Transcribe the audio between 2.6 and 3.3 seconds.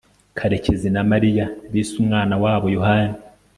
yohani